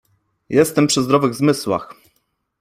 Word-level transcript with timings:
Jestem 0.49 0.87
przy 0.87 1.01
zdrowych 1.03 1.33
zmysłach! 1.35 1.95